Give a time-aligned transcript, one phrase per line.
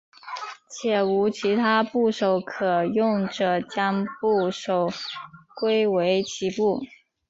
[0.67, 4.89] 且无其他部首可用者将部首
[5.59, 6.81] 归为齐部。